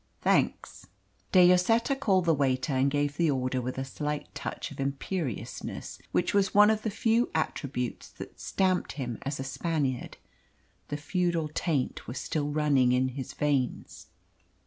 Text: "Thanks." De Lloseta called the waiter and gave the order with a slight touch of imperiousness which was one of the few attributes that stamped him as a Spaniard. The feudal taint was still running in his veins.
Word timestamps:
"Thanks." 0.23 0.87
De 1.31 1.45
Lloseta 1.47 1.95
called 1.95 2.25
the 2.25 2.33
waiter 2.33 2.73
and 2.73 2.89
gave 2.89 3.17
the 3.17 3.29
order 3.29 3.61
with 3.61 3.77
a 3.77 3.85
slight 3.85 4.33
touch 4.33 4.71
of 4.71 4.79
imperiousness 4.79 5.99
which 6.11 6.33
was 6.33 6.55
one 6.55 6.71
of 6.71 6.81
the 6.81 6.89
few 6.89 7.29
attributes 7.35 8.09
that 8.09 8.39
stamped 8.39 8.93
him 8.93 9.19
as 9.21 9.39
a 9.39 9.43
Spaniard. 9.43 10.17
The 10.87 10.97
feudal 10.97 11.51
taint 11.53 12.07
was 12.07 12.17
still 12.19 12.49
running 12.49 12.93
in 12.93 13.09
his 13.09 13.33
veins. 13.33 14.07